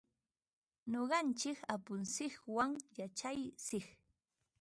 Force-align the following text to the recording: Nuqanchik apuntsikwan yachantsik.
Nuqanchik 0.91 1.59
apuntsikwan 1.73 2.71
yachantsik. 2.97 3.87